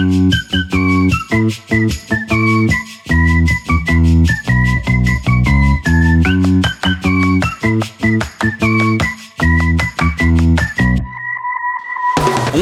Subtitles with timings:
[0.00, 0.04] On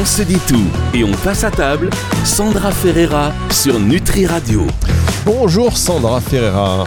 [0.03, 0.55] se dit tout
[0.95, 1.91] et on passe à table.
[2.25, 4.65] Sandra Ferreira sur Nutri Radio.
[5.23, 6.85] Bonjour Sandra Ferreira.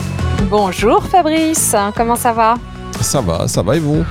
[0.50, 2.56] Bonjour Fabrice, comment ça va?
[3.00, 4.04] Ça va, ça va et vous?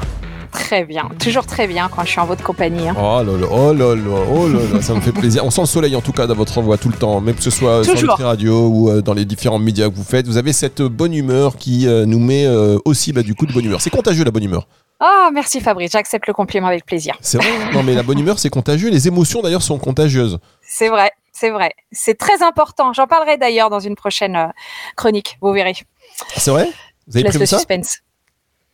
[0.70, 2.88] Très bien, toujours très bien quand je suis en votre compagnie.
[2.88, 2.95] hein.
[2.95, 5.43] Oh là là, oh là là, oh là là, ça me fait plaisir.
[5.43, 7.41] On sent le soleil en tout cas dans votre voix tout le temps, même que
[7.41, 7.95] ce soit sur.
[7.95, 10.27] Nutri Radio ou euh, dans les différents médias que vous faites.
[10.27, 13.51] Vous avez cette bonne humeur qui euh, nous met euh, aussi bah, du coup de
[13.51, 13.82] bonne humeur.
[13.82, 14.68] C'est contagieux la bonne humeur.
[15.00, 17.15] Ah, merci Fabrice, j'accepte le compliment avec plaisir.
[17.19, 18.91] C'est vrai Non mais la bonne humeur c'est contagieux.
[18.91, 20.38] Les émotions d'ailleurs sont contagieuses.
[20.61, 21.71] C'est vrai, c'est vrai.
[21.91, 22.93] C'est très important.
[22.93, 24.51] J'en parlerai d'ailleurs dans une prochaine
[24.96, 25.74] chronique, vous verrez.
[26.38, 26.69] C'est vrai?
[27.07, 27.57] Vous avez laisse prévu le ça?
[27.57, 28.01] suspense.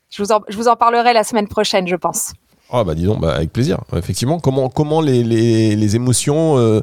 [0.09, 2.34] Je vous, en, je vous en parlerai la semaine prochaine, je pense.
[2.72, 3.80] Ah bah dis donc, bah, avec plaisir.
[3.95, 6.81] Effectivement, comment, comment les, les, les émotions euh,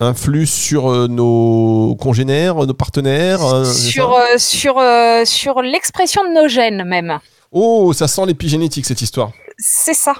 [0.00, 4.80] influent sur euh, nos congénères, nos partenaires euh, sur sur,
[5.24, 7.18] sur l'expression de nos gènes même.
[7.52, 9.30] Oh, ça sent l'épigénétique cette histoire.
[9.58, 10.14] C'est ça.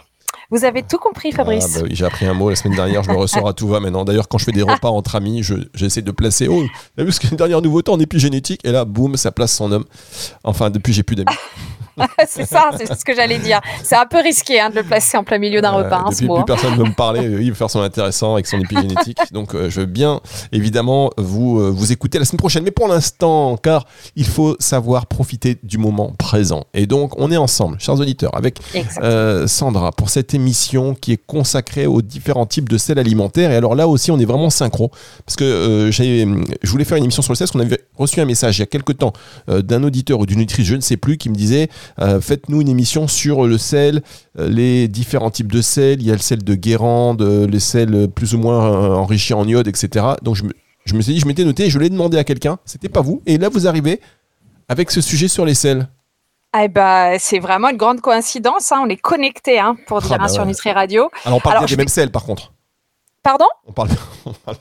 [0.50, 1.64] Vous avez tout compris, Fabrice.
[1.76, 3.66] Ah bah oui, j'ai appris un mot la semaine dernière, je le ressors à tout
[3.66, 4.04] va maintenant.
[4.04, 6.48] D'ailleurs, quand je fais des repas entre amis, je- j'essaie de placer.
[6.48, 6.62] Oh,
[6.96, 8.60] t'as vu ce qu'une dernière nouveauté en épigénétique?
[8.64, 9.84] Et là, boum, ça place son homme.
[10.44, 11.34] Enfin, depuis, j'ai plus d'amis.
[12.28, 13.60] c'est ça, c'est ce que j'allais dire.
[13.82, 16.10] C'est un peu risqué hein, de le placer en plein milieu d'un Euh, repas, hein,
[16.10, 17.26] depuis, plus personne ne veut me parler.
[17.26, 19.18] euh, Il veut faire son intéressant avec son épigénétique.
[19.32, 20.20] Donc, euh, je veux bien,
[20.52, 22.64] évidemment, vous, euh, vous écouter la semaine prochaine.
[22.64, 26.64] Mais pour l'instant, car il faut savoir profiter du moment présent.
[26.74, 28.58] Et donc, on est ensemble, chers auditeurs, avec
[29.02, 33.50] euh, Sandra pour cette émission qui est consacrée aux différents types de sel alimentaires.
[33.50, 34.90] Et alors là aussi, on est vraiment synchro
[35.26, 36.26] parce que euh, j'ai-
[36.62, 38.60] je voulais faire une émission sur le sel parce qu'on avait reçu un message il
[38.60, 39.12] y a quelques temps
[39.48, 41.68] euh, d'un auditeur ou d'une auditrice, je ne sais plus, qui me disait
[42.00, 44.02] euh, faites-nous une émission sur le sel,
[44.38, 46.00] euh, les différents types de sel.
[46.00, 49.34] Il y a le sel de Guérande, euh, les sels plus ou moins euh, enrichis
[49.34, 50.06] en iode, etc.
[50.22, 50.52] Donc je me,
[50.84, 53.22] je me suis dit, je m'étais noté, je l'ai demandé à quelqu'un, c'était pas vous.
[53.26, 54.00] Et là, vous arrivez
[54.68, 55.88] avec ce sujet sur les sels.
[56.56, 58.70] Eh ben, c'est vraiment une grande coïncidence.
[58.70, 58.82] hein.
[58.84, 60.46] On est connectés hein, pour dire Ah hein, sur.
[60.46, 61.10] Nutri Radio.
[61.24, 62.52] Alors on parle Alors, bien des mêmes sels par contre.
[63.24, 63.46] Pardon?
[63.66, 63.88] On parle,
[64.26, 64.56] on parle,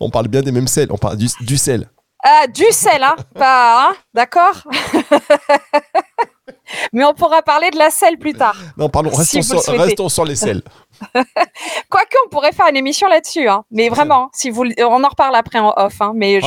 [0.00, 1.88] on parle bien des mêmes sels, on parle du, du sel.
[2.22, 4.62] Ah, Du sel, hein Pas, hein D'accord?
[6.92, 8.56] Mais on pourra parler de la selle plus tard.
[8.76, 9.82] Non, pardon, Si restons, sur, souhaitez.
[9.82, 10.62] restons sur les sels.
[11.90, 13.48] Quoique, on pourrait faire une émission là-dessus.
[13.48, 13.64] Hein.
[13.70, 16.00] Mais vraiment, si vous, on en reparle après en off.
[16.00, 16.12] Hein.
[16.14, 16.40] Mais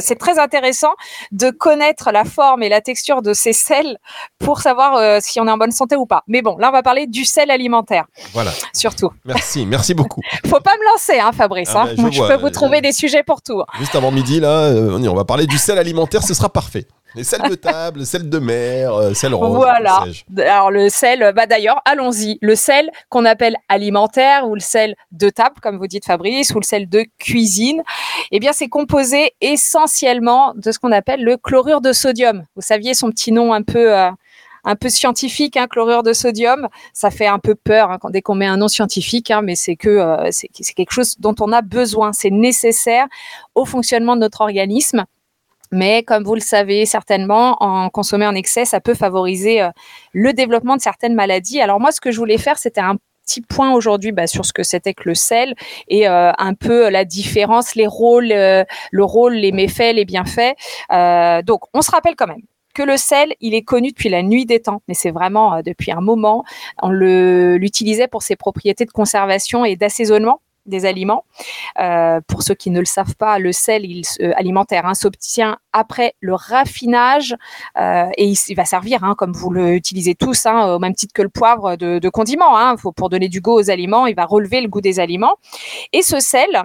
[0.00, 0.92] c'est très intéressant
[1.32, 3.98] de connaître la forme et la texture de ces sels
[4.38, 6.22] pour savoir euh, si on est en bonne santé ou pas.
[6.28, 9.10] Mais bon, là, on va parler du sel alimentaire, Voilà, surtout.
[9.24, 10.20] merci, merci beaucoup.
[10.46, 11.70] Faut pas me lancer, hein, Fabrice.
[11.74, 11.84] Ah hein.
[11.86, 13.60] ben, je Moi, je, peux vous trouver des sujets pour tout.
[13.60, 13.66] hein.
[13.78, 16.48] Juste avant midi, là, euh, on y on va parler du sel alimentaire, ce sera
[16.48, 16.86] parfait.
[17.14, 19.56] Les sels de table, les sels de mer, euh, sel rose.
[19.56, 20.04] Voilà.
[20.38, 22.38] Alors le sel, bah d'ailleurs, allons-y.
[22.42, 26.58] Le sel qu'on appelle alimentaire ou le sel de table, comme vous dites Fabrice, ou
[26.60, 27.82] le sel de cuisine,
[28.32, 32.44] eh bien c'est composé essentiellement de ce qu'on appelle le chlorure de sodium.
[32.56, 34.10] Vous saviez son petit nom un peu euh,
[34.64, 36.68] un peu scientifique, hein, chlorure de sodium.
[36.92, 39.54] Ça fait un peu peur hein, quand, dès qu'on met un nom scientifique, hein, mais
[39.54, 42.12] c'est que euh, c'est quelque chose dont on a besoin.
[42.12, 43.06] C'est nécessaire
[43.54, 45.04] au fonctionnement de notre organisme.
[45.74, 49.70] Mais comme vous le savez certainement, en consommer en excès, ça peut favoriser euh,
[50.12, 51.60] le développement de certaines maladies.
[51.60, 52.96] Alors moi, ce que je voulais faire, c'était un
[53.26, 55.54] petit point aujourd'hui bah, sur ce que c'était que le sel
[55.88, 60.54] et euh, un peu la différence, les rôles, euh, le rôle, les méfaits, les bienfaits.
[61.44, 62.42] Donc, on se rappelle quand même
[62.72, 65.90] que le sel, il est connu depuis la nuit des temps, mais c'est vraiment depuis
[65.90, 66.44] un moment.
[66.82, 71.24] On l'utilisait pour ses propriétés de conservation et d'assaisonnement des aliments.
[71.78, 73.84] Euh, pour ceux qui ne le savent pas, le sel
[74.20, 77.34] euh, alimentaire hein, s'obtient après le raffinage
[77.78, 81.22] euh, et il, va servir, hein, comme vous l'utilisez tous, hein, au même titre que
[81.22, 82.56] le poivre de, de condiment.
[82.56, 85.36] Hein, faut, pour donner du goût aux aliments, il va relever le goût des aliments.
[85.92, 86.62] Et ce sel,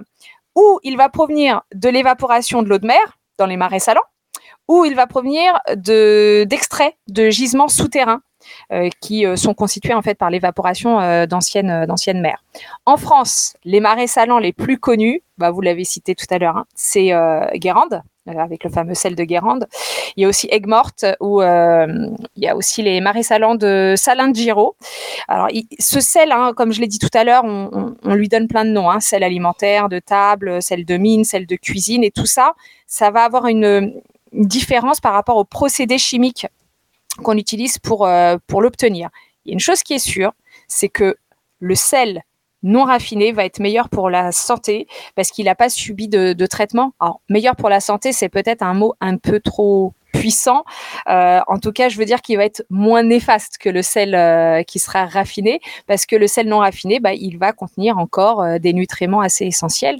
[0.54, 4.00] ou il va provenir de l'évaporation de l'eau de mer dans les marais salants,
[4.68, 8.22] ou il va provenir de d'extraits de gisements souterrains
[9.00, 12.42] qui euh, sont constitués en fait par l'évaporation euh, d'anciennes euh, mers.
[12.86, 16.58] En France, les marais salants les plus connus, bah, vous l'avez cité tout à l'heure,
[16.58, 19.66] hein, c'est euh, Guérande euh, avec le fameux sel de Guérande.
[20.16, 21.86] Il y a aussi Aigues-Mortes où euh,
[22.36, 24.76] il y a aussi les marais salants de Salin de Giraud.
[25.28, 25.48] Alors
[25.78, 28.70] ce sel, hein, comme je l'ai dit tout à l'heure, on, lui donne plein de
[28.70, 32.54] noms, hein, sel alimentaire, de table, sel de mine, sel de cuisine et tout ça,
[32.86, 33.94] ça va avoir une
[34.32, 36.46] différence par rapport aux procédés chimiques
[37.20, 39.10] qu'on utilise pour, euh, pour l'obtenir.
[39.44, 40.32] Il y a une chose qui est sûre,
[40.68, 41.16] c'est que
[41.58, 42.22] le sel
[42.62, 46.92] non raffiné va être meilleur pour la santé parce qu'il n'a pas subi de, traitement.
[47.00, 50.64] Alors, meilleur pour la santé, c'est peut-être un mot un peu trop puissant.
[51.08, 54.14] Euh, en tout cas, je veux dire qu'il va être moins néfaste que le sel
[54.14, 58.44] euh, qui sera raffiné parce que le sel non raffiné, bah, il va contenir encore
[58.58, 59.98] des nutriments assez essentiels.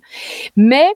[0.56, 0.86] Mais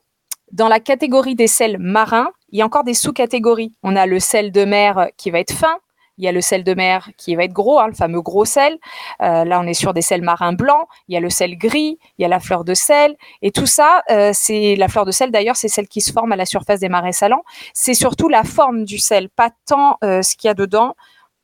[0.52, 3.72] Dans la catégorie des sels marins, il y a encore des sous-catégories.
[3.82, 5.78] On a le sel de mer qui va être fin,
[6.18, 8.44] il y a le sel de mer qui va être gros, hein, le fameux gros
[8.44, 8.78] sel.
[9.22, 10.86] Euh, là, on est sur des sels marins blancs.
[11.08, 13.16] Il y a le sel gris, il y a la fleur de sel.
[13.42, 16.32] Et tout ça, euh, c'est la fleur de sel d'ailleurs, c'est celle qui se forme
[16.32, 17.44] à la surface des marais salants.
[17.72, 20.94] C'est surtout la forme du sel, pas tant euh, ce qu'il y a dedans.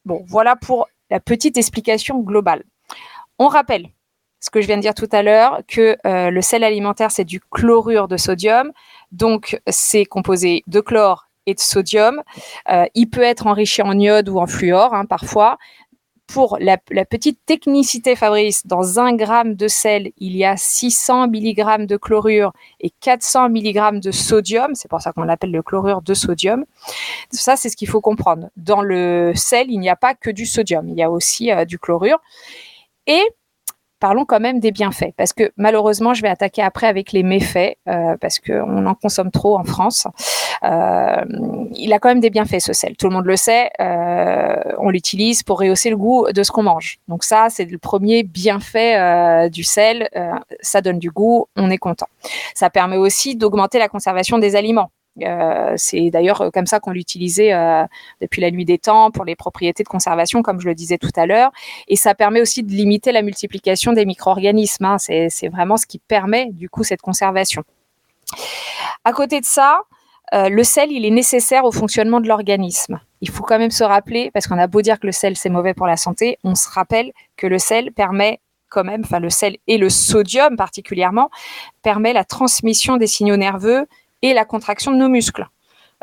[0.05, 2.63] Bon, voilà pour la petite explication globale.
[3.39, 3.89] On rappelle
[4.39, 7.41] ce que je viens de dire tout à l'heure, que le sel alimentaire, c'est du
[7.41, 8.73] chlorure de sodium.
[9.13, 12.23] Donc, c'est composé de chlore et de sodium.
[12.71, 15.59] Euh, il peut être enrichi en iode ou en fluor hein, parfois.
[16.27, 21.87] Pour la, petite technicité, Fabrice, dans un gramme de sel, il y a 600 mg
[21.87, 24.77] de chlorure et 400 mg de sodium.
[24.77, 26.65] C'est pour ça qu'on l'appelle le chlorure de sodium.
[27.33, 28.49] Ça, c'est ce qu'il faut comprendre.
[28.57, 31.65] Dans le sel, il n'y a pas que du sodium, il y a aussi euh,
[31.65, 32.21] du chlorure.
[33.09, 33.25] Et
[34.01, 37.77] parlons quand même des bienfaits, parce que malheureusement, je vais attaquer après avec les méfaits,
[37.89, 40.07] euh, parce qu'on en consomme trop en France.
[40.65, 41.25] Euh,
[41.75, 42.97] il a quand même des bienfaits, ce sel.
[42.97, 43.71] Tout le monde le sait.
[43.81, 46.99] Euh, on l'utilise pour rehausser le goût de ce qu'on mange.
[47.09, 50.09] Donc ça, c'est le premier bienfait du sel.
[50.61, 52.09] ça donne du goût, on est content.
[52.55, 54.91] Ça permet aussi d'augmenter la conservation des aliments.
[55.23, 57.85] Euh, c'est d'ailleurs comme ça qu'on l'utilisait euh,
[58.21, 61.11] depuis la nuit des temps pour les propriétés de conservation, comme je le disais tout
[61.17, 61.51] à l'heure.
[61.89, 64.85] Et ça permet aussi de limiter la multiplication des micro-organismes.
[64.85, 64.99] Hein.
[64.99, 67.65] C'est vraiment ce qui permet du coup cette conservation.
[69.05, 69.81] À côté de ça,
[70.33, 73.01] euh, le sel, il est nécessaire au fonctionnement de l'organisme.
[73.21, 75.49] Il faut quand même se rappeler, parce qu'on a beau dire que le sel, c'est
[75.49, 78.41] mauvais pour la santé, on se rappelle que le sel permet
[78.71, 81.29] quand même, enfin le sel et le sodium particulièrement,
[81.83, 83.87] permet la transmission des signaux nerveux
[84.23, 85.47] et la contraction de nos muscles.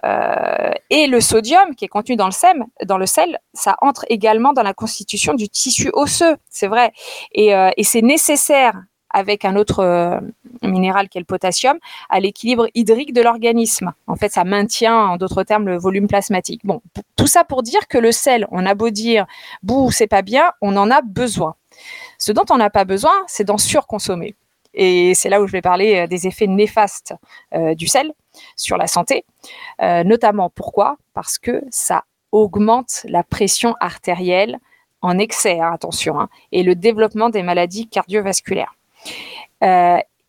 [0.05, 4.05] Euh, et le sodium qui est contenu dans le, sel, dans le sel, ça entre
[4.09, 6.93] également dans la constitution du tissu osseux, c'est vrai.
[7.31, 8.73] Et, euh, c'est nécessaire
[9.09, 10.19] avec un autre euh,
[10.61, 11.77] minéral qui est le potassium,
[12.09, 13.93] à l'équilibre hydrique de l'organisme.
[14.05, 16.61] En fait, ça maintient, en d'autres termes, le volume plasmatique.
[16.65, 16.81] Bon,
[17.15, 19.25] tout ça pour dire que le sel, on a beau dire,
[19.63, 21.55] bouh, c'est pas bien, on en a besoin.
[22.17, 24.35] Ce dont on n'a pas besoin, c'est d'en surconsommer.
[24.77, 27.15] Et c'est là où je vais parler euh, des effets néfastes
[27.53, 28.13] euh, du sel
[28.55, 29.25] sur la santé.
[29.81, 30.97] Euh, notamment pourquoi?
[31.13, 34.59] Parce que ça augmente la pression artérielle
[35.01, 38.75] en excès, hein, attention, hein, et le développement des maladies cardiovasculaires.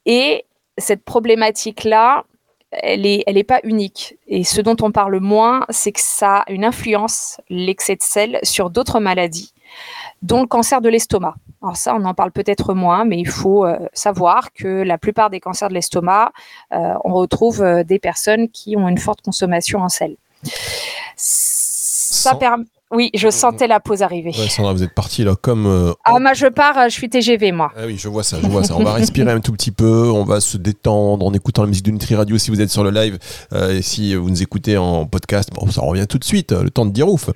[0.07, 0.45] et
[0.79, 2.25] cette problématique-là,
[2.71, 4.17] elle n'est elle est pas unique.
[4.29, 8.39] Et ce dont on parle moins, c'est que ça a une influence, l'excès de sel,
[8.43, 9.53] sur d'autres maladies,
[10.23, 11.35] dont le cancer de l'estomac.
[11.63, 15.31] Alors ça, on en parle peut-être moins, mais il faut euh, savoir que la plupart
[15.31, 16.33] des cancers de l'estomac,
[16.73, 20.17] euh, on retrouve euh, des personnes qui ont une forte consommation en sel.
[21.17, 22.65] Ça permet.
[22.91, 24.31] Oui, je sentais la pause arriver.
[24.31, 25.95] Ouais, Sandra, vous êtes partie là comme.
[26.05, 27.71] ah, moi je pars, je suis TGV moi.
[27.77, 28.77] Ah oui, je vois ça, je vois ça.
[28.77, 31.85] On va respirer un tout petit peu, on va se détendre en écoutant la musique
[31.85, 33.19] de Nutri Radio si vous êtes sur le live
[33.71, 35.51] et si vous nous écoutez en podcast.
[35.55, 37.31] Bon, ça revient tout de suite, le temps de dire ouf.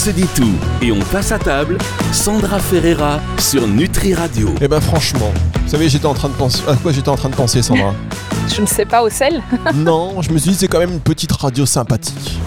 [0.00, 1.76] Se dit tout et on passe à table.
[2.10, 4.48] Sandra Ferreira sur Nutri Radio.
[4.62, 5.30] Eh ben franchement,
[5.62, 7.94] vous savez, j'étais en train de penser à quoi j'étais en train de penser, Sandra?
[8.48, 9.42] Je ne sais pas au sel?
[9.74, 12.40] non, je me suis dit c'est quand même une petite radio sympathique.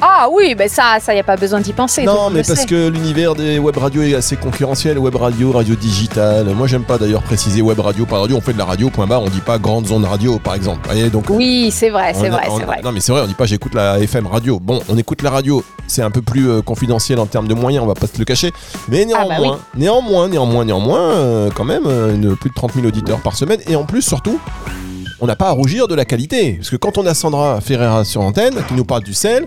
[0.00, 2.04] Ah oui, ben ça, ça y a pas besoin d'y penser.
[2.04, 4.98] Non, mais parce que l'univers des web radios est assez concurrentiel.
[4.98, 6.46] Web radio, radio digitale.
[6.54, 8.36] Moi, j'aime pas d'ailleurs préciser web radio par radio.
[8.36, 8.90] On fait de la radio.
[8.90, 9.22] Point barre.
[9.22, 10.80] On dit pas grande zone radio, par exemple.
[10.86, 11.26] Voyez, donc.
[11.30, 12.80] Oui, c'est vrai, c'est vrai, c'est vrai.
[12.82, 13.22] Non, mais c'est vrai.
[13.22, 14.58] On dit pas j'écoute la FM radio.
[14.60, 15.64] Bon, on écoute la radio.
[15.86, 17.84] C'est un peu plus euh, confidentiel en termes de moyens.
[17.84, 18.52] On va pas se le cacher.
[18.88, 22.86] Mais ah, bah néanmoins, néanmoins, néanmoins, néanmoins, euh, quand même, euh, plus de 30 000
[22.86, 23.60] auditeurs par semaine.
[23.68, 24.38] Et en plus, surtout
[25.20, 26.54] on n'a pas à rougir de la qualité.
[26.54, 29.46] Parce que quand on a Sandra Ferreira sur antenne, qui nous parle du sel,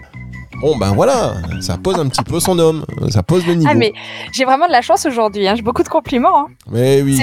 [0.59, 3.69] Bon ben voilà, ça pose un petit peu son homme, ça pose le niveau.
[3.71, 3.93] Ah mais
[4.31, 5.53] j'ai vraiment de la chance aujourd'hui, hein.
[5.55, 6.39] j'ai beaucoup de compliments.
[6.39, 6.47] Hein.
[6.71, 7.21] Mais oui,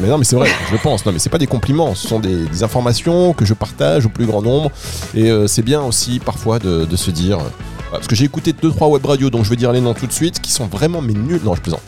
[0.00, 1.04] mais non mais c'est vrai, je pense.
[1.04, 4.24] Non mais c'est pas des compliments, ce sont des, informations que je partage au plus
[4.24, 4.70] grand nombre
[5.14, 7.38] et euh, c'est bien aussi parfois de, de se dire
[7.94, 10.12] parce que j'ai écouté 2-3 web radios, donc je vais dire les noms tout de
[10.12, 11.40] suite, qui sont vraiment mais nuls.
[11.44, 11.82] Non, je plaisante.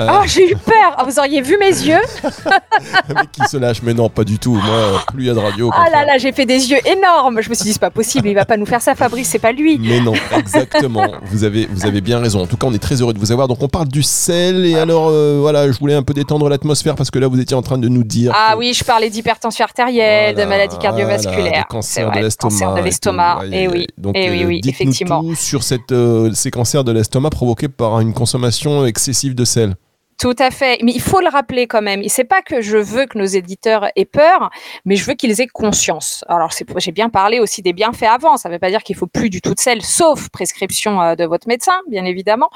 [0.00, 2.00] Euh, oh, j'ai eu peur ah, Vous auriez vu mes yeux
[3.32, 4.54] qui se lâche, mais non, pas du tout.
[4.54, 5.70] Moi, plus il y a de radio.
[5.74, 7.40] Ah là là, j'ai fait des yeux énormes.
[7.42, 9.38] Je me suis dit, c'est pas possible, il va pas nous faire ça, Fabrice, c'est
[9.38, 9.78] pas lui.
[9.78, 11.06] Mais non, exactement.
[11.24, 12.42] vous, avez, vous avez bien raison.
[12.42, 13.48] En tout cas, on est très heureux de vous avoir.
[13.48, 14.66] Donc, on parle du sel.
[14.66, 17.56] Et alors, euh, voilà, je voulais un peu détendre l'atmosphère parce que là, vous étiez
[17.56, 18.32] en train de nous dire.
[18.34, 21.66] Ah oui, je parlais d'hypertension artérielle, de maladies cardiovasculaires.
[21.68, 23.42] cancer, de cancer de l'estomac.
[23.50, 25.22] Et, oui, donc, et oui, oui, effectivement.
[25.52, 29.74] Sur cette, euh, ces cancers de l'estomac provoqués par une consommation excessive de sel.
[30.22, 30.78] Tout à fait.
[30.84, 32.00] Mais il faut le rappeler quand même.
[32.06, 34.50] C'est pas que je veux que nos éditeurs aient peur,
[34.84, 36.24] mais je veux qu'ils aient conscience.
[36.28, 38.36] Alors, j'ai bien parlé aussi des bienfaits avant.
[38.36, 41.16] Ça ne veut pas dire qu'il faut plus du tout de sel, sauf prescription euh,
[41.16, 42.50] de votre médecin, bien évidemment.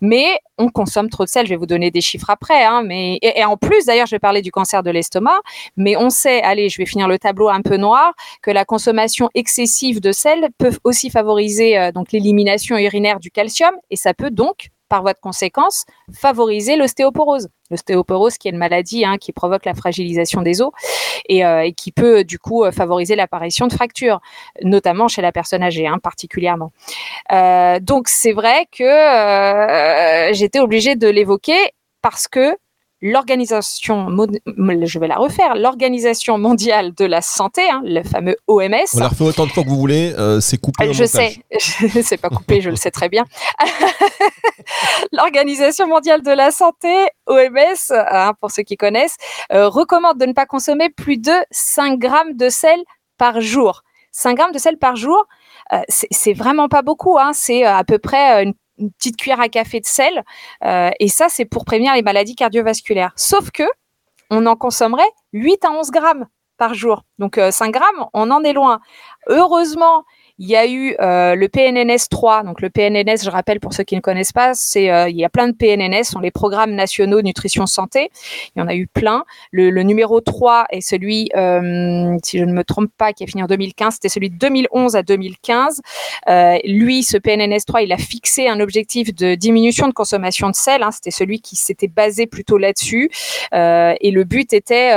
[0.00, 1.46] Mais on consomme trop de sel.
[1.46, 2.64] Je vais vous donner des chiffres après.
[2.64, 5.38] Hein, mais et, en plus, d'ailleurs, je vais parler du cancer de l'estomac.
[5.76, 9.30] Mais on sait, allez, je vais finir le tableau un peu noir, que la consommation
[9.36, 14.32] excessive de sel peut aussi favoriser euh, donc l'élimination urinaire du calcium et ça peut
[14.32, 17.48] donc par voie de conséquence, favoriser l'ostéoporose.
[17.70, 20.70] L'ostéoporose, qui est une maladie hein, qui provoque la fragilisation des os
[21.30, 24.20] euh, et, qui peut du coup favoriser l'apparition de fractures,
[24.62, 26.72] notamment chez la personne âgée, hein, particulièrement.
[27.32, 31.70] Euh, donc c'est vrai que euh, j'étais obligée de l'évoquer
[32.02, 32.54] parce que
[33.02, 38.86] l'organisation, je vais la refaire, l'organisation mondiale de la santé, hein, le fameux OMS.
[38.94, 40.92] On la refait autant de fois que vous voulez, euh, c'est coupé.
[40.92, 41.42] je sais,
[42.02, 43.24] c'est pas coupé, je le sais très bien.
[45.12, 49.16] l'organisation mondiale de la santé, OMS, hein, pour ceux qui connaissent,
[49.52, 52.78] euh, recommande de ne pas consommer plus de 5 grammes de sel
[53.18, 53.82] par jour.
[54.12, 55.26] 5 grammes de sel par jour,
[55.72, 57.18] euh, c'est vraiment pas beaucoup.
[57.18, 60.22] Hein, c'est à peu près une une petite cuillère à café de sel.
[60.64, 63.12] Euh, et ça, c'est pour prévenir les maladies cardiovasculaires.
[63.16, 63.64] Sauf que
[64.30, 67.04] on en consommerait 8 à 11 grammes par jour.
[67.18, 68.80] Donc 5 euh, grammes, on en est loin.
[69.28, 70.04] Heureusement,
[70.38, 72.42] il y a eu euh, le PNNS 3.
[72.44, 75.24] Donc le PNNS, je rappelle pour ceux qui ne connaissent pas, c'est euh, il y
[75.24, 78.10] a plein de PNNS, sont les programmes nationaux nutrition santé.
[78.54, 79.24] Il y en a eu plein.
[79.50, 83.42] Le, numéro 3 est celui, euh, si je ne me trompe pas, qui a fini
[83.42, 83.94] en 2015.
[83.94, 85.80] C'était celui de 2011 à 2015.
[86.64, 90.82] lui, ce PNNS 3, il a fixé un objectif de diminution de consommation de sel.
[90.82, 90.90] Hein.
[90.90, 93.10] C'était celui qui s'était basé plutôt là-dessus.
[93.52, 94.92] et le but était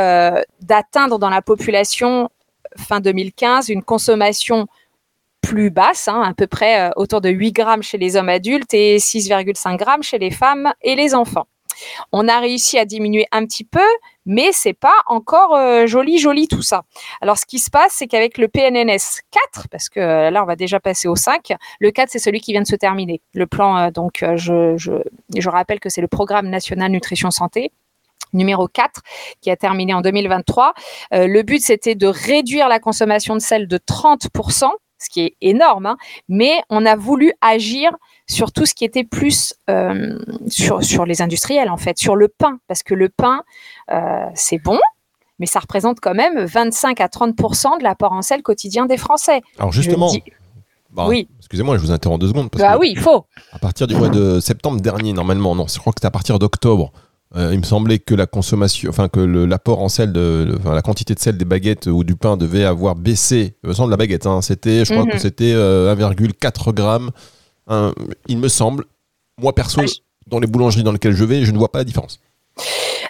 [0.61, 2.29] d'atteindre dans la population
[2.77, 4.67] fin 2015 une consommation
[5.45, 8.73] plus basse, hein, à peu près euh, autour de 8 grammes chez les hommes adultes
[8.73, 11.45] et 6,5 grammes chez les femmes et les enfants.
[12.11, 13.85] On a réussi à diminuer un petit peu,
[14.25, 16.83] mais c'est pas encore euh, joli, joli tout ça.
[17.21, 19.21] Alors, ce qui se passe, c'est qu'avec le PNNS
[19.53, 22.39] 4, parce que euh, là, on va déjà passer au 5, le 4, c'est celui
[22.39, 23.21] qui vient de se terminer.
[23.33, 24.93] Le plan, donc, je, je,
[25.35, 27.71] je rappelle que c'est le Programme national nutrition santé
[28.33, 29.01] numéro 4
[29.41, 30.73] qui a terminé en 2023.
[31.11, 35.85] le but, c'était de réduire la consommation de sel de 30% ce qui est énorme,
[35.85, 35.97] hein.
[36.29, 37.91] mais on a voulu agir
[38.27, 42.27] sur tout ce qui était plus euh, sur, sur les industriels, en fait, sur le
[42.27, 43.43] pain, parce que le pain,
[43.91, 44.79] euh, c'est bon,
[45.39, 49.41] mais ça représente quand même 25 à 30 de l'apport en sel quotidien des Français.
[49.59, 50.11] Alors justement,
[50.91, 51.27] bah, oui.
[51.39, 52.49] excusez-moi, je vous interromps deux secondes.
[52.49, 53.25] Parce bah oui, il faut.
[53.51, 56.39] À partir du mois de septembre dernier, normalement, non, je crois que c'est à partir
[56.39, 56.91] d'octobre,
[57.35, 61.15] euh, il me semblait que la consommation, enfin que l'apport en sel, de, la quantité
[61.15, 63.55] de sel des baguettes ou du pain devait avoir baissé.
[63.63, 65.19] Il me semble la baguette, hein, c'était, je crois que mhm.
[65.19, 67.11] c'était 1,4 euh, grammes.
[68.27, 68.85] il me semble,
[69.41, 69.85] moi perso, ah,
[70.27, 72.19] dans les boulangeries dans lesquelles je vais, je ne vois pas la différence.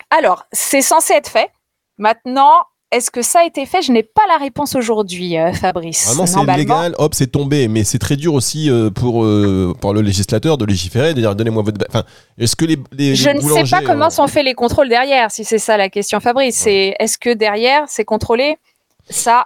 [0.10, 1.50] Alors, c'est censé être fait.
[1.98, 2.64] Maintenant,
[2.96, 3.82] est-ce que ça a été fait?
[3.82, 6.08] Je n'ai pas la réponse aujourd'hui, euh, Fabrice.
[6.08, 7.68] Vraiment, c'est légal, hop, c'est tombé.
[7.68, 11.36] Mais c'est très dur aussi euh, pour, euh, pour le législateur de légiférer, de dire
[11.36, 11.86] donnez-moi votre.
[11.90, 12.04] Enfin,
[12.38, 15.44] est-ce que les, les Je ne sais pas comment sont faits les contrôles derrière, si
[15.44, 16.56] c'est ça la question, Fabrice.
[16.56, 18.58] C'est est-ce que derrière, c'est contrôlé?
[19.10, 19.46] Ça,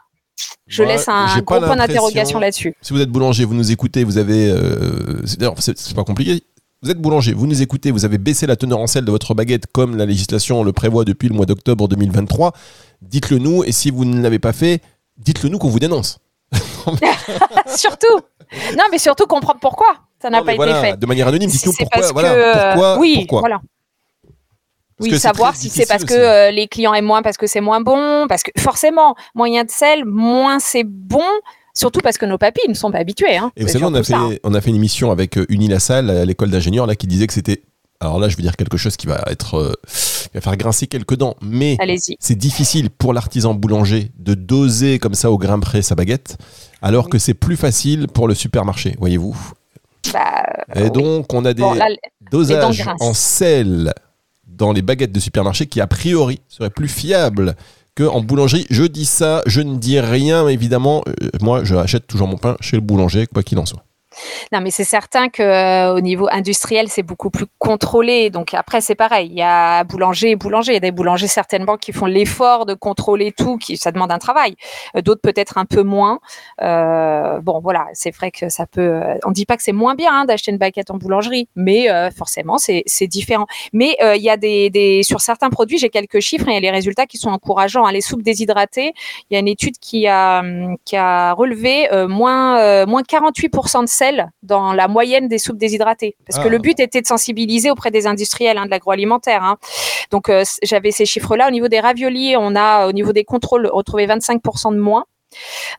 [0.67, 2.75] je laisse un gros point d'interrogation là-dessus.
[2.81, 4.53] Si vous êtes boulanger, vous nous écoutez, vous avez.
[5.37, 6.43] D'ailleurs, c'est pas compliqué.
[6.81, 9.33] Vous êtes boulanger, vous nous écoutez, vous avez baissé la teneur en sel de votre
[9.33, 12.53] baguette comme la législation le prévoit depuis le mois d'octobre 2023.
[13.01, 14.81] Dites-le nous et si vous ne l'avez pas fait,
[15.17, 16.19] dites-le nous qu'on vous dénonce.
[17.75, 18.21] surtout.
[18.77, 19.87] Non, mais surtout comprendre pourquoi
[20.21, 20.97] ça n'a pas été fait.
[20.97, 22.97] De manière anonyme, dites-nous pourquoi, voilà, pourquoi.
[22.97, 23.61] Oui, voilà.
[25.01, 27.81] oui, savoir si c'est parce que euh, les clients aiment moins parce que c'est moins
[27.81, 31.27] bon, parce que forcément, moins de sel, moins c'est bon.
[31.73, 33.37] Surtout parce que nos papis ne sont pas habitués.
[33.37, 33.51] Hein.
[33.55, 34.31] Et vous savez, on a, fait, hein.
[34.43, 37.33] on a fait une émission avec euh, Unilassal à l'école d'ingénieurs là qui disait que
[37.33, 37.63] c'était.
[38.01, 39.73] Alors là, je vais dire quelque chose qui va être, euh,
[40.33, 41.77] va faire grincer quelques dents, mais
[42.19, 46.37] c'est difficile pour l'artisan boulanger de doser comme ça au grain près sa baguette,
[46.81, 49.37] alors que c'est plus facile pour le supermarché, voyez-vous.
[50.13, 50.43] Bah,
[50.75, 51.63] et donc, on a des
[52.31, 53.93] dosages en sel
[54.47, 57.55] dans les baguettes de supermarché qui, a priori, seraient plus fiables
[58.07, 58.65] en boulangerie.
[58.69, 62.57] Je dis ça, je ne dis rien, évidemment, euh, moi, je achète toujours mon pain
[62.61, 63.83] chez le boulanger, quoi qu'il en soit.
[64.51, 68.29] Non, mais c'est certain que euh, au niveau industriel, c'est beaucoup plus contrôlé.
[68.29, 69.27] Donc après, c'est pareil.
[69.31, 70.71] Il y a boulanger et boulanger.
[70.71, 74.11] Il y a des boulangers certainement qui font l'effort de contrôler tout, qui ça demande
[74.11, 74.55] un travail.
[74.95, 76.19] Euh, d'autres peut-être un peu moins.
[76.61, 79.01] Euh, bon, voilà, c'est vrai que ça peut.
[79.25, 82.57] On dit pas que c'est moins bien hein, d'acheter une baguette en boulangerie, mais forcément,
[82.57, 83.47] c'est différent.
[83.73, 86.57] Mais il y a des, des, sur certains produits, j'ai quelques chiffres et il y
[86.57, 87.85] a les résultats qui sont encourageants.
[87.85, 87.91] Hein.
[87.91, 88.93] Les soupes déshydratées,
[89.29, 90.43] il y a une étude qui a
[90.85, 96.15] qui a relevé moins moins 48% de sel dans la moyenne des soupes déshydratées.
[96.27, 96.51] Parce que Ah.
[96.51, 99.43] le but était de sensibiliser auprès des industriels hein, de l'agroalimentaire.
[99.43, 99.57] hein.
[100.11, 101.47] Donc euh, j'avais ces chiffres-là.
[101.47, 105.05] Au niveau des raviolis, on a au niveau des contrôles retrouvé 25% de moins.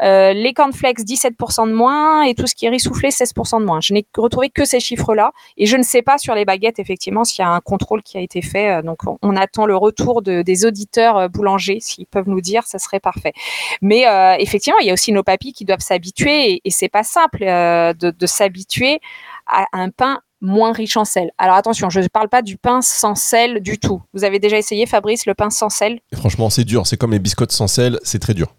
[0.03, 3.65] Euh, les cornflakes, 17% de moins, et tout ce qui est riz soufflé, 16% de
[3.65, 3.81] moins.
[3.81, 7.25] Je n'ai retrouvé que ces chiffres-là, et je ne sais pas sur les baguettes, effectivement,
[7.25, 8.79] s'il y a un contrôle qui a été fait.
[8.79, 12.65] Euh, Donc, on, attend le retour de- des auditeurs euh, boulangers, s'ils peuvent nous dire,
[12.65, 13.33] ça serait parfait.
[13.83, 14.05] Mais
[14.39, 17.41] effectivement, il y a aussi nos papis qui doivent s'habituer, et, et c'est pas simple
[17.41, 19.01] de, de s'habituer
[19.47, 21.31] à un pain moins riche en sel.
[21.39, 24.03] Alors attention, je ne parle pas du pain sans sel du tout.
[24.15, 26.01] Vous avez déjà essayé, Fabrice, le pain sans sel?
[26.15, 26.87] Franchement, c'est dur.
[26.87, 28.55] C'est comme les biscottes sans sel, c'est très dur.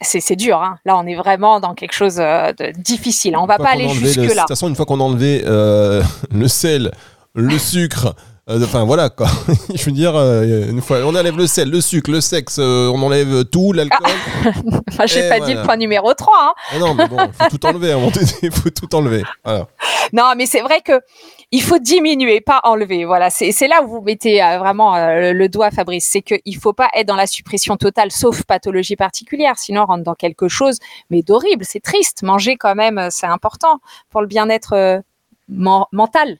[0.00, 0.62] C'est dur.
[0.62, 0.78] Hein.
[0.84, 3.36] Là, on est vraiment dans quelque chose euh, de difficile.
[3.36, 4.42] On va Une pas aller le- De jusque-là.
[4.42, 6.02] toute façon, une fois qu'on a enlevé euh,
[6.32, 6.92] le sel,
[7.34, 8.14] le sucre,
[8.48, 9.26] enfin voilà quoi.
[9.74, 12.90] Je veux dire, euh, une fois on enlève le sel, le sucre, le sexe, euh,
[12.94, 14.08] on enlève tout, l'alcool.
[14.90, 16.34] Enfin, J'ai pas dit le point numéro 3.
[16.40, 16.54] Hein.
[16.72, 17.94] Ah non, mais bon, faut tout enlever.
[18.42, 19.22] Il faut tout enlever.
[19.44, 19.66] Voilà.
[20.12, 21.00] Non, mais c'est vrai que
[21.50, 23.04] il faut diminuer, pas enlever.
[23.04, 26.06] Voilà, c'est là où vous mettez euh, vraiment euh, le, doigt, Fabrice.
[26.10, 29.54] C'est qu'il faut pas être dans la suppression totale, sauf pathologie particulière.
[29.56, 30.78] Sinon, on rentre dans quelque chose,
[31.10, 31.64] mais d'horrible.
[31.64, 32.22] C'est triste.
[32.22, 35.02] Manger quand même, euh, c'est important pour le bien-être
[35.48, 36.38] men- mental.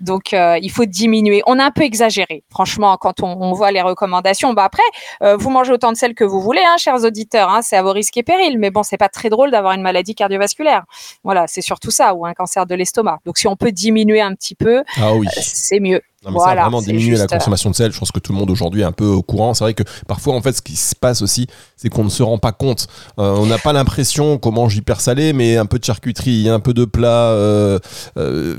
[0.00, 1.42] Donc, euh, il faut diminuer.
[1.46, 4.52] On a un peu exagéré, franchement, quand on, on voit les recommandations.
[4.52, 4.82] Bah après,
[5.22, 7.48] euh, vous mangez autant de sel que vous voulez, hein, chers auditeurs.
[7.50, 8.58] Hein, c'est à vos risques et périls.
[8.58, 10.84] Mais bon, c'est pas très drôle d'avoir une maladie cardiovasculaire.
[11.24, 13.18] Voilà, c'est surtout ça, ou un cancer de l'estomac.
[13.24, 15.26] Donc, si on peut diminuer un petit peu, Ah oui.
[15.26, 16.00] euh, c'est mieux.
[16.24, 18.18] Non, mais ça, Voilà, vraiment c'est diminuer la euh, consommation de sel, je pense que
[18.18, 19.54] tout le monde aujourd'hui est un peu au courant.
[19.54, 21.46] C'est vrai que parfois, en fait, ce qui se passe aussi,
[21.76, 22.88] c'est qu'on ne se rend pas compte.
[23.20, 26.58] Euh, on n'a pas l'impression qu'on mange hyper salé, mais un peu de charcuterie, un
[26.58, 27.78] peu de plats, euh,
[28.16, 28.56] euh,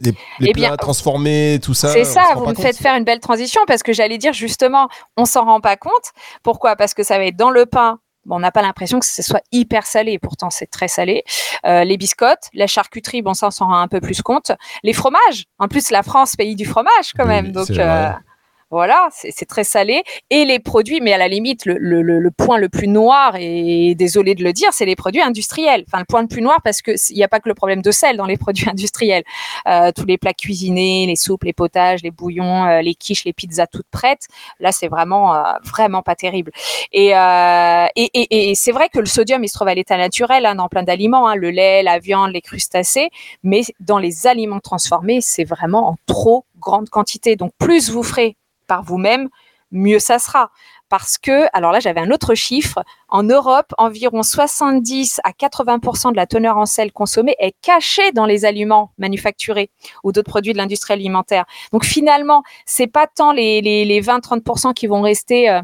[0.00, 1.88] les, les Eh plats bien, transformés, tout ça.
[1.92, 2.60] C'est ça, vous me compte.
[2.60, 6.12] faites faire une belle transition parce que j'allais dire justement, on s'en rend pas compte.
[6.44, 6.76] Pourquoi?
[6.76, 7.98] Parce que ça va être dans le pain.
[8.26, 11.24] Bon, on n'a pas l'impression que ce soit hyper salé, pourtant c'est très salé.
[11.64, 14.52] Euh, les biscottes, la charcuterie, bon ça on s'en rend un peu plus compte.
[14.82, 18.10] Les fromages, en plus la France, pays du fromage quand même, oui, donc euh,
[18.70, 20.02] voilà, c'est très salé.
[20.30, 23.34] Et les produits, mais à la limite, le, le- le- le point le plus noir,
[23.36, 25.84] et désolé de le dire, c'est les produits industriels.
[25.88, 27.90] Enfin, le point le plus noir parce qu'il n'y a pas que le problème de
[27.90, 29.24] sel dans les produits industriels.
[29.66, 33.32] Euh, tous les plats cuisinés, les soupes, les potages, les bouillons, euh, les quiches, les
[33.32, 34.28] pizzas toutes prêtes.
[34.60, 36.52] Là, c'est vraiment, euh, vraiment pas terrible.
[36.92, 39.96] Et, euh, et, et, et c'est vrai que le sodium, il se trouve à l'état
[39.96, 43.10] naturel hein, dans plein d'aliments, hein, le lait, la viande, les crustacés,
[43.42, 47.36] mais dans les aliments transformés, c'est vraiment en trop grande quantité.
[47.36, 48.36] Donc, plus vous ferez
[48.70, 49.28] par vous-même,
[49.72, 50.52] mieux ça sera.
[50.88, 52.84] Parce que, alors là, j'avais un autre chiffre.
[53.08, 58.26] En Europe, environ 70 à 80% de la teneur en sel consommée est cachée dans
[58.26, 59.70] les aliments manufacturés
[60.04, 61.46] ou d'autres produits de l'industrie alimentaire.
[61.72, 65.50] Donc finalement, c'est pas tant les, les, les 20-30% qui vont rester.
[65.50, 65.62] euh,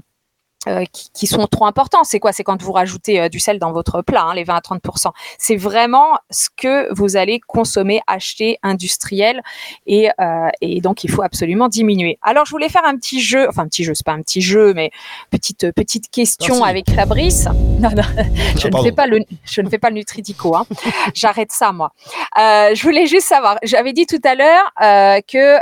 [0.68, 2.02] euh, qui, qui sont trop importants.
[2.02, 2.32] C'est quoi?
[2.32, 5.10] C'est quand vous rajoutez euh, du sel dans votre plat, hein, les 20 à 30%
[5.38, 9.42] C'est vraiment ce que vous allez consommer, acheter, industriel,
[9.86, 12.18] et, euh, et donc il faut absolument diminuer.
[12.20, 14.40] Alors je voulais faire un petit jeu, enfin un petit jeu, c'est pas un petit
[14.40, 14.90] jeu, mais
[15.30, 16.70] petite petite question Merci.
[16.70, 17.44] avec Fabrice.
[17.78, 18.02] Non, non,
[18.58, 20.56] je Ah, ne fais pas le, je ne fais pas le nutridico.
[20.56, 20.66] Hein.
[21.14, 21.92] J'arrête ça moi.
[22.36, 23.58] Je voulais juste savoir.
[23.62, 25.58] J'avais dit tout à l'heure que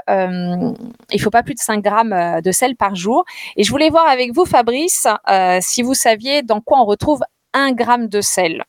[1.14, 3.24] il faut pas plus de 5 grammes de sel par jour,
[3.56, 4.93] et je voulais voir avec vous, Fabrice,
[5.30, 7.20] euh, si vous saviez dans quoi on retrouve
[7.52, 8.64] un gramme de sel.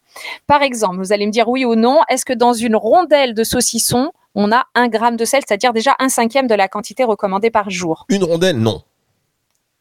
[0.48, 2.02] Par exemple, vous allez me dire oui ou non.
[2.10, 5.96] Est-ce que dans une rondelle de saucisson, on a un gramme de sel, c'est-à-dire déjà
[6.00, 8.06] un cinquième de la quantité recommandée par jour?
[8.10, 8.84] Une rondelle, non.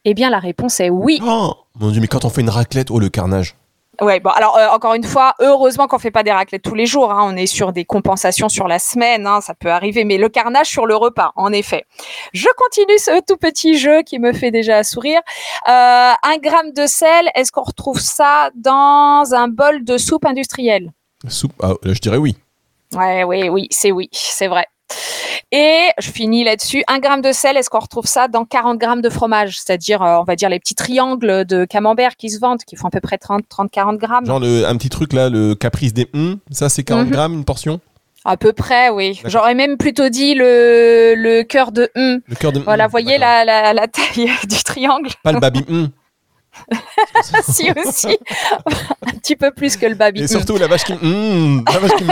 [0.05, 1.21] Eh bien, la réponse est oui.
[1.25, 3.55] Oh, mon dieu, mais quand on fait une raclette, oh le carnage.
[4.01, 6.87] Ouais, bon, alors euh, encore une fois, heureusement qu'on fait pas des raclettes tous les
[6.87, 7.13] jours.
[7.13, 7.21] hein.
[7.23, 10.69] on est sur des compensations sur la semaine, hein, ça peut arriver, mais le carnage
[10.69, 11.85] sur le repas, en effet.
[12.33, 15.21] Je continue ce tout petit jeu qui me fait déjà sourire.
[15.69, 20.93] Euh, un gramme de sel, est-ce qu'on retrouve ça dans un bol de soupe industrielle?
[21.29, 22.37] Soupe, ah, là, je dirais oui.
[22.93, 24.67] Ouais, oui, oui, c'est oui, c'est vrai.
[25.53, 26.83] Et je finis là-dessus.
[26.89, 29.59] Un gramme de sel, est-ce qu'on retrouve ça dans 40 grammes de fromage?
[29.59, 32.89] C'est-à-dire, euh, on va dire, les petits triangles de camembert qui se vendent, qui font
[32.89, 34.27] à peu près 30-40 grammes.
[34.27, 37.13] Genre le, un petit truc là, le caprice des hum, ça c'est 40 Mhm.
[37.13, 37.81] grammes une portion?
[38.25, 39.21] À peu près, oui.
[39.27, 42.21] J'aurais même plutôt dit le, le cœur de hum.
[42.27, 43.45] Le cœur de Voilà, hum, voyez d'accord.
[43.47, 45.89] la, la, la taille du triangle Pas le baby hum.
[47.49, 48.17] Si aussi.
[49.07, 50.21] Un petit peu plus que le baby.
[50.21, 50.29] Et hum.
[50.29, 52.05] surtout la vache qui hum, la vache qui.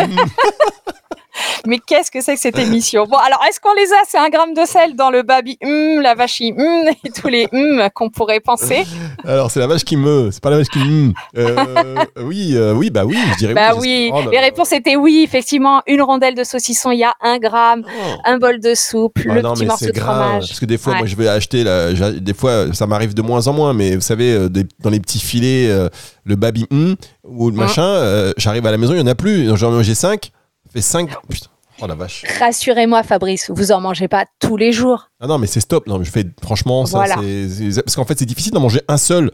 [1.67, 3.05] Mais qu'est-ce que c'est que cette émission?
[3.07, 3.97] Bon, alors, est-ce qu'on les a?
[4.09, 7.49] C'est un gramme de sel dans le baby hum, la vachie hum, et tous les
[7.53, 8.85] hum qu'on pourrait penser
[9.25, 11.13] Alors c'est la vache qui me, c'est pas la vache qui hum.
[11.39, 14.11] Euh, oui, euh, oui, bah oui, je dirais Bah oui.
[14.13, 15.83] Oh les réponses étaient oui, effectivement.
[15.87, 17.85] Une rondelle de saucisson, il y a un gramme.
[17.87, 18.11] Oh.
[18.25, 20.49] Un bol de soupe, Ah le non, petit mais morceau de grave, fromage.
[20.49, 20.99] Parce que des fois, Ouais.
[20.99, 24.01] moi, je vais acheter, la, des fois, ça m'arrive de moins en moins, mais vous
[24.03, 25.89] savez, euh, des- dans les petits filets, euh,
[26.25, 27.59] le baby hum, ou le Mm.
[27.59, 29.57] machin, j'arrive à la maison, il y en a plus.
[29.57, 30.31] J'en j'ai 5.
[30.73, 31.11] Fait 5.
[31.29, 31.47] Putain.
[31.81, 32.23] Oh la vache.
[32.39, 35.09] Rassurez-moi, Fabrice, vous en mangez pas tous les jours.
[35.21, 35.87] Ah non, mais c'est stop.
[35.89, 37.17] Non, mais je fais franchement, ça, Voilà.
[37.17, 39.33] c'est- parce qu'en fait, c'est difficile d'en manger un seul.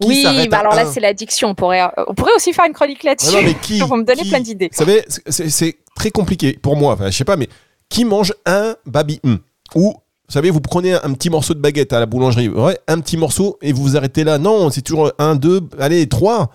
[0.00, 1.48] Qui oui, bah alors là, c'est l'addiction.
[1.50, 3.34] On pourrait, euh, on pourrait aussi faire une chronique Ah là-dessus.
[3.36, 4.70] non, mais qui Vous me donnez qui- plein d'idées.
[4.72, 6.94] Vous savez, c'est- très compliqué pour moi.
[6.94, 7.48] Enfin, je sais pas, mais
[7.88, 9.38] qui mange un baby hum
[9.76, 12.78] Ou, vous savez, vous prenez un, un petit morceau de baguette à la boulangerie, ouais,
[12.88, 14.38] un petit morceau, et vous vous arrêtez là.
[14.38, 16.50] Non, c'est toujours un, deux, allez, trois.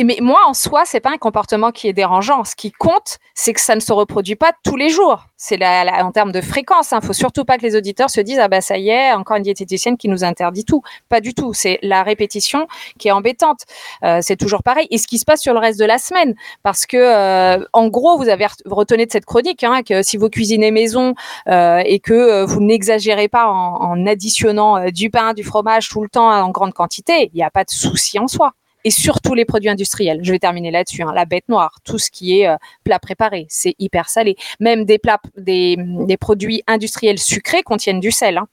[0.00, 2.44] Mais moi, en soi, c'est pas un comportement qui est dérangeant.
[2.44, 5.24] Ce qui compte, c'est que ça ne se reproduit pas tous les jours.
[5.36, 6.92] C'est la, en termes de fréquence.
[6.92, 9.36] Il faut surtout pas que les auditeurs se disent ah bah ça y est, encore
[9.36, 10.82] une diététicienne qui nous interdit tout.
[11.08, 11.52] Pas du tout.
[11.54, 12.66] C'est la répétition
[12.98, 13.60] qui est embêtante.
[14.04, 14.86] Euh, c'est toujours pareil.
[14.90, 17.88] Et ce qui se passe sur le reste de la semaine, parce que euh, en
[17.88, 21.14] gros, vous avez re- retenez de cette chronique hein, que si vous cuisinez maison
[21.48, 26.08] euh, et que vous n'exagérez pas en, en additionnant du pain, du fromage tout le
[26.08, 28.52] temps en grande quantité, il n'y a pas de souci en soi
[28.84, 30.20] et surtout les produits industriels.
[30.22, 31.02] Je vais terminer là-dessus.
[31.02, 31.12] hein.
[31.14, 34.36] La bête noire, tout ce qui est euh, plat préparé, c'est hyper salé.
[34.60, 38.38] Même des plats, des, des produits industriels sucrés contiennent du sel.
[38.38, 38.46] hein.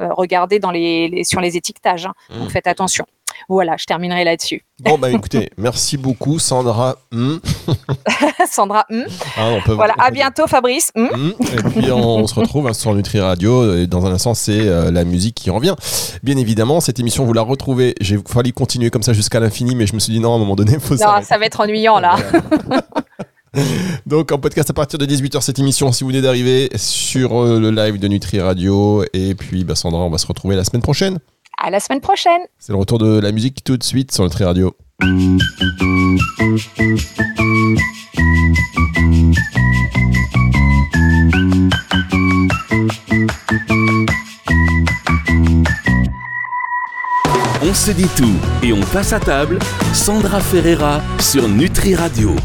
[0.00, 2.06] Euh, regardez dans les, les- sur les étiquetages.
[2.06, 2.14] hein.
[2.30, 2.50] Donc Mm.
[2.50, 3.04] faites attention.
[3.48, 4.64] Voilà, je terminerai là-dessus.
[4.80, 6.96] Bon, bah écoutez, merci beaucoup, Sandra.
[7.12, 7.40] Hum.
[8.50, 9.02] Sandra, hmm.
[9.36, 9.94] Ah, on peut- voilà.
[9.98, 10.90] À bientôt, Fabrice.
[10.96, 11.34] Hum.
[11.40, 13.76] Et puis on, se retrouve hein, sur Nutri Radio.
[13.76, 15.74] Et dans un instant, c'est euh, la musique qui revient.
[16.22, 17.94] Bien évidemment, cette émission, vous la retrouvez.
[18.00, 20.38] J'ai fallu continuer comme ça jusqu'à l'infini, mais je me suis dit non, à un
[20.38, 21.26] moment donné, il faut Non, s'arrêter.
[21.26, 22.16] ça va être ennuyant là.
[24.06, 27.60] Donc en podcast à partir de 18h cette émission si vous venez d'arriver sur euh,
[27.60, 30.80] le live de Nutri Radio et puis bah, Sandra on va se retrouver la semaine
[30.82, 31.18] prochaine.
[31.58, 32.40] À la semaine prochaine.
[32.58, 34.76] C'est le retour de la musique tout de suite sur Nutri Radio.
[47.64, 49.58] On se dit tout et on passe à table.
[49.94, 52.34] Sandra Ferreira sur Nutri Radio.